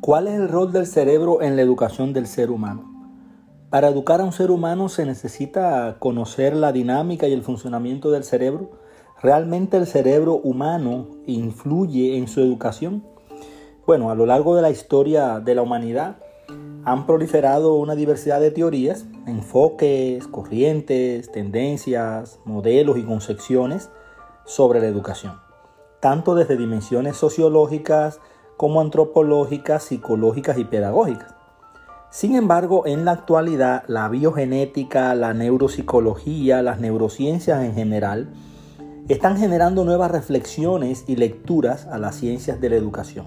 [0.00, 2.84] ¿Cuál es el rol del cerebro en la educación del ser humano?
[3.68, 8.22] Para educar a un ser humano se necesita conocer la dinámica y el funcionamiento del
[8.22, 8.70] cerebro.
[9.20, 13.04] ¿Realmente el cerebro humano influye en su educación?
[13.88, 16.18] Bueno, a lo largo de la historia de la humanidad
[16.84, 23.90] han proliferado una diversidad de teorías, enfoques, corrientes, tendencias, modelos y concepciones
[24.46, 25.40] sobre la educación,
[26.00, 28.20] tanto desde dimensiones sociológicas,
[28.58, 31.32] como antropológicas, psicológicas y pedagógicas.
[32.10, 38.28] Sin embargo, en la actualidad, la biogenética, la neuropsicología, las neurociencias en general,
[39.08, 43.26] están generando nuevas reflexiones y lecturas a las ciencias de la educación.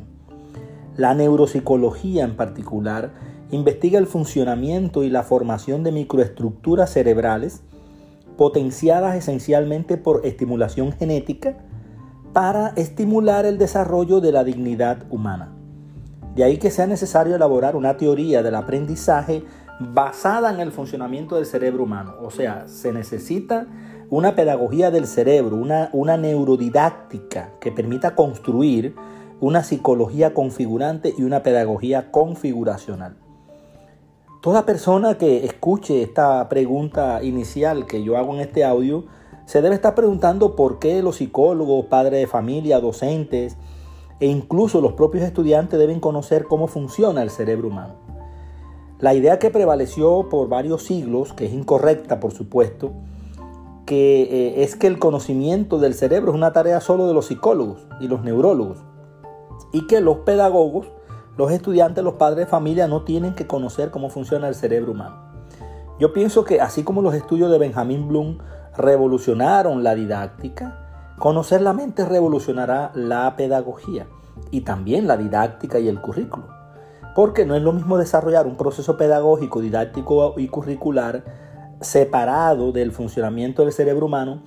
[0.98, 3.14] La neuropsicología en particular
[3.52, 7.62] investiga el funcionamiento y la formación de microestructuras cerebrales
[8.36, 11.58] potenciadas esencialmente por estimulación genética
[12.34, 15.52] para estimular el desarrollo de la dignidad humana.
[16.36, 19.44] De ahí que sea necesario elaborar una teoría del aprendizaje
[19.80, 22.16] basada en el funcionamiento del cerebro humano.
[22.22, 23.68] O sea, se necesita
[24.10, 28.96] una pedagogía del cerebro, una, una neurodidáctica que permita construir
[29.40, 33.16] una psicología configurante y una pedagogía configuracional.
[34.42, 39.06] Toda persona que escuche esta pregunta inicial que yo hago en este audio,
[39.46, 43.58] se debe estar preguntando por qué los psicólogos, padres de familia, docentes
[44.20, 47.96] e incluso los propios estudiantes deben conocer cómo funciona el cerebro humano.
[49.00, 52.94] La idea que prevaleció por varios siglos, que es incorrecta por supuesto,
[53.86, 57.88] que eh, es que el conocimiento del cerebro es una tarea solo de los psicólogos
[58.00, 58.78] y los neurólogos
[59.74, 60.88] y que los pedagogos,
[61.38, 65.16] los estudiantes, los padres de familia no tienen que conocer cómo funciona el cerebro humano.
[66.00, 68.38] Yo pienso que así como los estudios de Benjamin Bloom
[68.82, 74.08] revolucionaron la didáctica, conocer la mente revolucionará la pedagogía
[74.50, 76.48] y también la didáctica y el currículo.
[77.16, 81.24] Porque no es lo mismo desarrollar un proceso pedagógico, didáctico y curricular
[81.82, 84.44] separado del funcionamiento del cerebro humano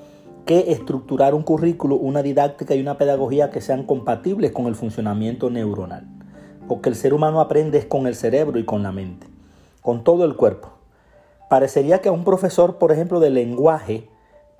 [0.47, 5.51] que estructurar un currículo, una didáctica y una pedagogía que sean compatibles con el funcionamiento
[5.51, 6.07] neuronal.
[6.69, 9.27] Porque el ser humano aprende con el cerebro y con la mente,
[9.83, 10.71] con todo el cuerpo.
[11.49, 14.09] Parecería que a un profesor, por ejemplo, de lenguaje,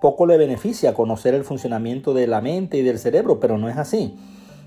[0.05, 3.79] poco le beneficia conocer el funcionamiento de la mente y del cerebro, pero no es
[3.79, 4.15] así,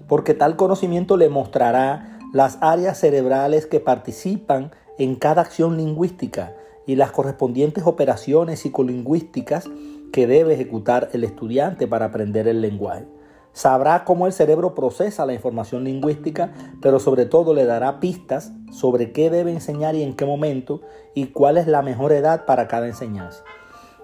[0.08, 6.56] porque tal conocimiento le mostrará las áreas cerebrales que participan en cada acción lingüística
[6.88, 9.70] y las correspondientes operaciones psicolingüísticas
[10.12, 13.06] que debe ejecutar el estudiante para aprender el lenguaje.
[13.54, 19.12] Sabrá cómo el cerebro procesa la información lingüística, pero sobre todo le dará pistas sobre
[19.12, 20.82] qué debe enseñar y en qué momento
[21.14, 23.44] y cuál es la mejor edad para cada enseñanza.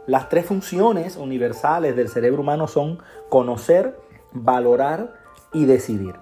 [0.06, 3.00] Las tres funciones universales del cerebro humano son
[3.30, 3.98] conocer,
[4.34, 5.14] valorar
[5.54, 6.16] y decidir.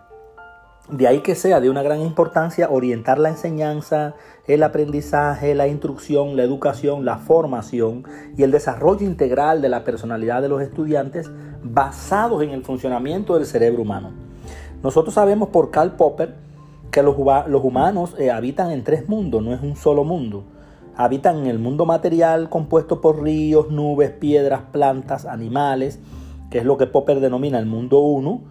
[0.88, 4.14] De ahí que sea de una gran importancia orientar la enseñanza,
[4.46, 8.03] el aprendizaje, la instrucción, la educación, la formación
[8.38, 11.31] y el desarrollo integral de la personalidad de los estudiantes
[11.64, 14.12] basados en el funcionamiento del cerebro humano.
[14.84, 16.36] Nosotros sabemos por Karl Popper
[16.91, 20.44] que los, humanos eh, habitan en tres mundos, no es un solo mundo
[20.96, 26.00] habitan en el mundo material compuesto por ríos, nubes, piedras, plantas, animales,
[26.50, 28.41] que es lo que Popper denomina el mundo 1.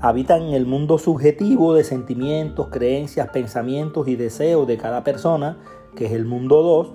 [0.00, 5.56] Habitan en el mundo subjetivo de sentimientos, creencias, pensamientos y deseos de cada persona,
[5.96, 6.88] que es el mundo 2.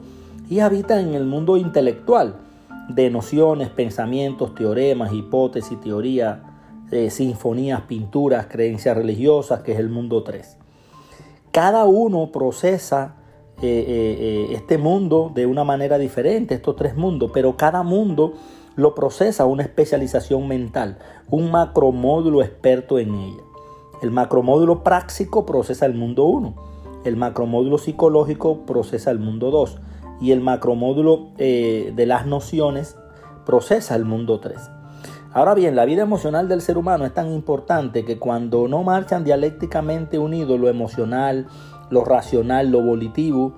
[0.49, 2.35] Y habitan en el mundo intelectual
[2.89, 6.39] de nociones, pensamientos, teoremas, hipótesis, teorías,
[6.91, 10.57] eh, sinfonías, pinturas, creencias religiosas, que es el mundo 3.
[11.51, 13.15] Cada uno procesa
[13.61, 18.33] eh, eh, eh, este mundo de una manera diferente, estos tres mundos, pero cada mundo
[18.75, 20.97] lo procesa una especialización mental,
[21.29, 23.43] un macromódulo experto en ella.
[24.01, 26.55] El macromódulo práctico procesa el mundo 1,
[27.05, 29.77] el macromódulo psicológico procesa el mundo 2
[30.21, 32.95] y el macromódulo de las nociones
[33.45, 34.57] procesa el mundo 3.
[35.33, 39.23] Ahora bien, la vida emocional del ser humano es tan importante que cuando no marchan
[39.23, 41.47] dialécticamente unidos lo emocional,
[41.91, 43.53] lo racional, lo volitivo,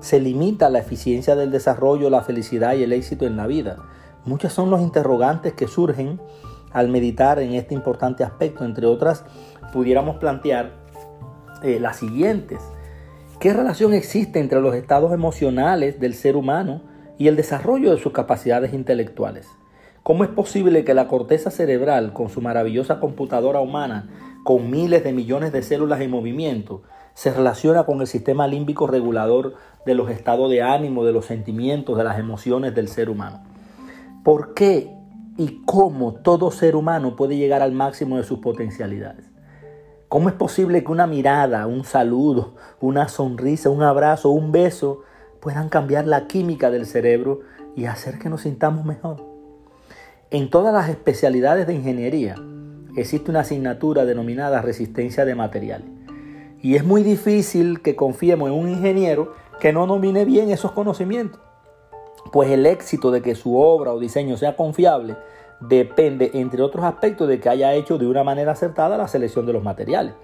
[0.00, 3.78] se limita la eficiencia del desarrollo, la felicidad y el éxito en la vida.
[4.24, 6.20] Muchos son los interrogantes que surgen
[6.72, 8.64] al meditar en este importante aspecto.
[8.64, 9.24] Entre otras,
[9.72, 10.72] pudiéramos plantear
[11.62, 12.60] eh, las siguientes.
[13.40, 16.82] ¿Qué relación existe entre los estados emocionales del ser humano
[17.18, 19.48] y el desarrollo de sus capacidades intelectuales?
[20.02, 24.08] ¿Cómo es posible que la corteza cerebral, con su maravillosa computadora humana,
[24.44, 26.82] con miles de millones de células en movimiento,
[27.16, 29.54] se relaciona con el sistema límbico regulador
[29.86, 33.42] de los estados de ánimo, de los sentimientos, de las emociones del ser humano.
[34.22, 34.94] ¿Por qué
[35.38, 39.30] y cómo todo ser humano puede llegar al máximo de sus potencialidades?
[40.08, 45.00] ¿Cómo es posible que una mirada, un saludo, una sonrisa, un abrazo, un beso
[45.40, 47.40] puedan cambiar la química del cerebro
[47.74, 49.24] y hacer que nos sintamos mejor?
[50.30, 52.34] En todas las especialidades de ingeniería
[52.94, 55.95] existe una asignatura denominada resistencia de materiales.
[56.66, 61.40] Y es muy difícil que confiemos en un ingeniero que no domine bien esos conocimientos.
[62.32, 65.16] Pues el éxito de que su obra o diseño sea confiable
[65.60, 69.52] depende, entre otros aspectos, de que haya hecho de una manera acertada la selección de
[69.52, 70.14] los materiales.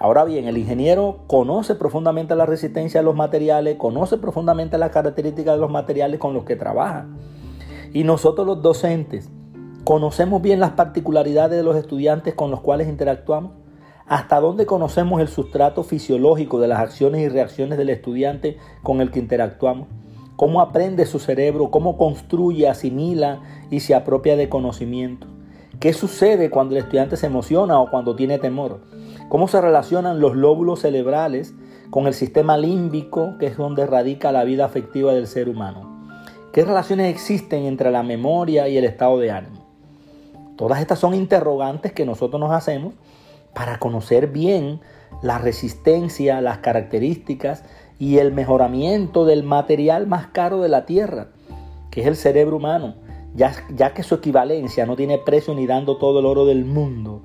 [0.00, 5.54] Ahora bien, el ingeniero conoce profundamente la resistencia de los materiales, conoce profundamente las características
[5.54, 7.06] de los materiales con los que trabaja.
[7.92, 9.30] Y nosotros los docentes,
[9.84, 13.59] ¿conocemos bien las particularidades de los estudiantes con los cuales interactuamos?
[14.10, 19.10] ¿Hasta dónde conocemos el sustrato fisiológico de las acciones y reacciones del estudiante con el
[19.10, 19.88] que interactuamos?
[20.40, 23.40] cómo aprende su cerebro, cómo construye, asimila
[23.70, 25.26] y se apropia de conocimiento.
[25.80, 28.80] ¿Qué sucede cuando el estudiante se emociona o cuando tiene temor?
[29.28, 31.52] ¿Cómo se relacionan los lóbulos cerebrales
[31.90, 36.08] con el sistema límbico, que es donde radica la vida afectiva del ser humano?
[36.54, 39.66] ¿Qué relaciones existen entre la memoria y el estado de ánimo?
[40.56, 42.94] Todas estas son interrogantes que nosotros nos hacemos
[43.54, 44.80] para conocer bien
[45.22, 47.64] la resistencia, las características
[47.98, 51.28] y el mejoramiento del material más caro de la tierra,
[51.90, 52.94] que es el cerebro humano,
[53.34, 57.22] ya, ya que su equivalencia no tiene precio ni dando todo el oro del mundo.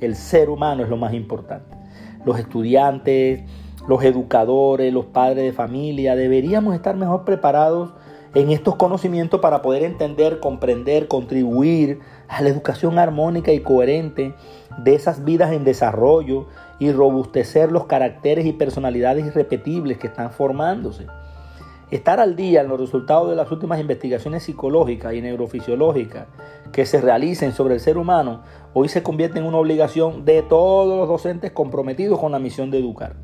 [0.00, 1.76] El ser humano es lo más importante.
[2.24, 3.42] Los estudiantes,
[3.86, 7.90] los educadores, los padres de familia, deberíamos estar mejor preparados
[8.34, 14.34] en estos conocimientos para poder entender, comprender, contribuir a la educación armónica y coherente
[14.78, 16.46] de esas vidas en desarrollo
[16.80, 21.06] y robustecer los caracteres y personalidades irrepetibles que están formándose.
[21.90, 26.26] Estar al día en los resultados de las últimas investigaciones psicológicas y neurofisiológicas
[26.72, 28.42] que se realicen sobre el ser humano
[28.72, 32.78] hoy se convierte en una obligación de todos los docentes comprometidos con la misión de
[32.78, 33.14] educar.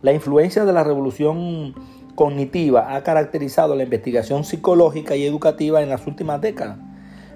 [0.00, 1.74] La influencia de la revolución
[2.14, 6.78] cognitiva ha caracterizado la investigación psicológica y educativa en las últimas décadas.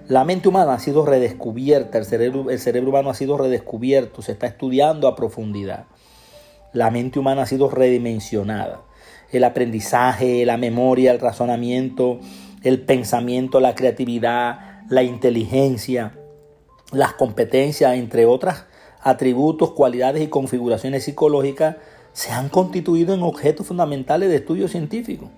[0.09, 2.47] La mente humana ha sido redescubierta, el cerebro,
[2.88, 5.87] humano ha sido redescubierto, se está estudiando a profundidad.
[6.73, 8.82] La mente humana ha sido redimensionada.
[9.31, 12.21] El aprendizaje, la memoria, el razonamiento,
[12.62, 16.12] el pensamiento, la creatividad, la inteligencia,
[16.93, 18.67] las competencias, entre otros
[19.05, 21.76] atributos, cualidades y configuraciones psicológicas,
[22.14, 25.31] se han constituido en objetos fundamentales de estudio científico.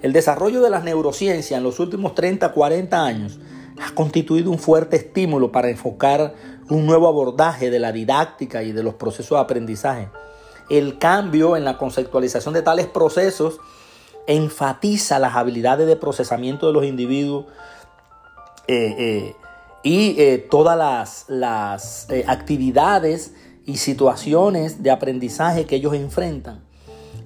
[0.00, 3.40] El desarrollo de las neurociencias en los últimos 30, 40 años
[3.82, 6.34] ha constituido un fuerte estímulo para enfocar
[6.70, 10.08] un nuevo abordaje de la didáctica y de los procesos de aprendizaje.
[10.70, 13.58] El cambio en la conceptualización de tales procesos
[14.28, 17.46] enfatiza las habilidades de procesamiento de los individuos
[18.68, 19.36] eh, eh,
[19.82, 23.34] y eh, todas las, las actividades
[23.66, 26.60] y situaciones de aprendizaje que ellos enfrentan.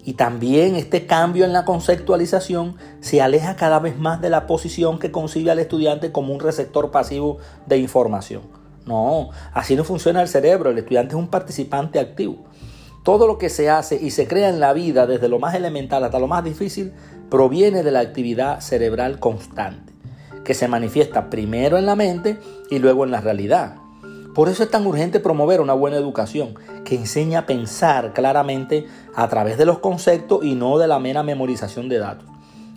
[0.04, 5.00] Y también este cambio en la conceptualización se aleja cada vez más de la posición
[5.00, 8.42] que concibe al estudiante como un receptor pasivo de información.
[8.86, 12.44] No, así no funciona el cerebro, el estudiante es un participante activo.
[13.02, 16.04] Todo lo que se hace y se crea en la vida, desde lo más elemental
[16.04, 16.92] hasta lo más difícil,
[17.28, 19.92] proviene de la actividad cerebral constante,
[20.44, 22.38] que se manifiesta primero en la mente
[22.70, 23.85] y luego en la realidad.
[24.36, 29.26] Por eso es tan urgente promover una buena educación que enseña a pensar claramente a
[29.28, 32.28] través de los conceptos y no de la mera memorización de datos.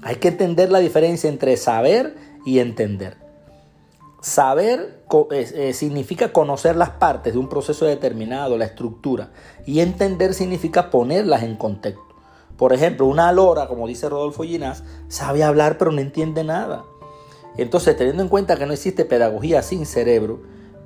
[0.01, 3.17] Hay que entender la diferencia entre saber y entender.
[4.21, 9.31] Saber eh, significa conocer las partes de un proceso determinado, la estructura,
[9.65, 12.15] y entender significa ponerlas en contexto.
[12.55, 16.85] Por ejemplo, una lora, como dice Rodolfo Ginás, sabe hablar pero no entiende nada.
[17.57, 20.39] Entonces, teniendo en cuenta que no existe pedagogía sin cerebro,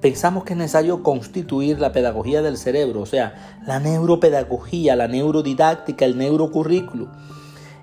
[0.03, 6.03] pensamos que es necesario constituir la pedagogía del cerebro, o sea, la neuropedagogía, la neurodidáctica,
[6.03, 7.07] el neurocurrículo,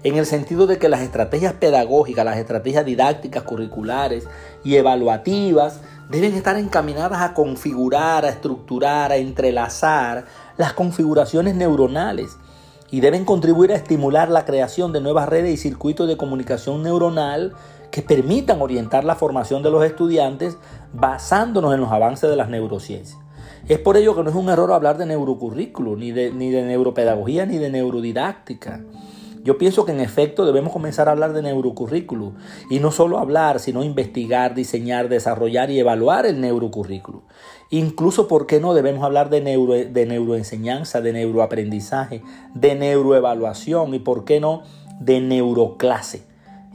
[0.02, 4.28] en el sentido de que las estrategias pedagógicas, las estrategias didácticas, curriculares
[4.62, 10.26] y evaluativas deben estar encaminadas a configurar, a estructurar, a entrelazar
[10.58, 12.36] las configuraciones neuronales
[12.90, 17.54] y deben contribuir a estimular la creación de nuevas redes y circuitos de comunicación neuronal
[17.90, 20.56] que permitan orientar la formación de los estudiantes
[20.92, 23.18] basándonos en los avances de las neurociencias.
[23.68, 26.62] Es por ello que no es un error hablar de neurocurrículo, ni de, ni de
[26.62, 28.80] neuropedagogía, ni de neurodidáctica.
[29.42, 32.34] Yo pienso que en efecto debemos comenzar a hablar de neurocurrículo
[32.68, 37.22] y no solo hablar, sino investigar, diseñar, desarrollar y evaluar el neurocurrículo.
[37.70, 42.22] Incluso, ¿por qué no debemos hablar de, neuro, de neuroenseñanza, de neuroaprendizaje,
[42.54, 44.62] de neuroevaluación y por qué no
[45.00, 46.22] de neuroclase?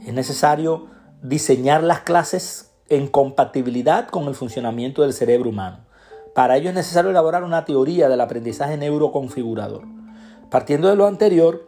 [0.04, 0.86] Es necesario
[1.22, 5.86] diseñar las clases en compatibilidad con el funcionamiento del cerebro humano.
[6.34, 9.84] Para ello es necesario elaborar una teoría del aprendizaje neuroconfigurador.
[10.50, 11.65] Partiendo de lo anterior,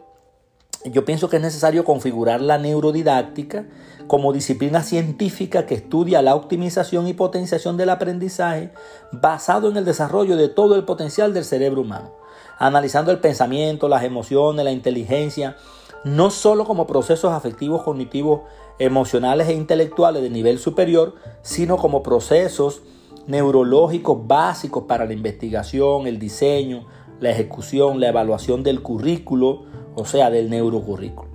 [0.85, 3.65] yo pienso que es necesario configurar la neurodidáctica
[4.07, 8.71] como disciplina científica que estudia la optimización y potenciación del aprendizaje
[9.11, 12.11] basado en el desarrollo de todo el potencial del cerebro humano,
[12.57, 15.57] analizando el pensamiento, las emociones, la inteligencia,
[16.05, 18.41] no solo como procesos afectivos, cognitivos,
[18.79, 22.81] emocionales e intelectuales de nivel superior, sino como procesos
[23.27, 26.87] neurológicos básicos para la investigación, el diseño,
[27.19, 29.65] la ejecución, la evaluación del currículo,
[29.99, 31.29] o sea, del neurocurrículo.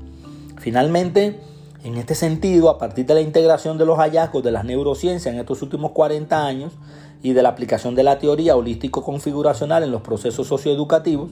[0.59, 1.39] Finalmente,
[1.85, 5.39] en este sentido, a partir de la integración de los hallazgos de las neurociencias en
[5.39, 6.73] estos últimos 40 años
[7.23, 11.31] y de la aplicación de la teoría holístico-configuracional en los procesos socioeducativos,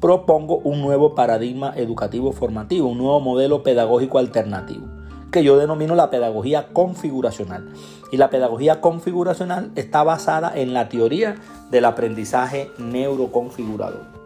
[0.00, 4.86] propongo un nuevo paradigma educativo formativo, un nuevo modelo pedagógico alternativo,
[5.32, 7.68] que yo denomino la pedagogía configuracional.
[8.12, 11.36] Y la pedagogía configuracional está basada en la teoría
[11.70, 14.17] del aprendizaje neuroconfigurador.